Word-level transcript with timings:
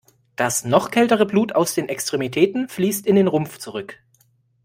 Das 0.35 0.65
noch 0.65 0.89
kältere 0.89 1.27
Blut 1.27 1.53
aus 1.53 1.75
den 1.75 1.87
Extremitäten 1.87 2.67
fließt 2.67 3.05
in 3.05 3.15
den 3.17 3.27
Rumpf 3.27 3.59
zurück. 3.59 3.99